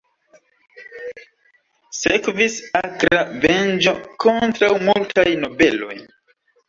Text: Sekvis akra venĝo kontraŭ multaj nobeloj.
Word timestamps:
Sekvis 1.97 2.55
akra 2.81 3.21
venĝo 3.47 3.93
kontraŭ 4.25 4.75
multaj 4.89 5.27
nobeloj. 5.47 5.97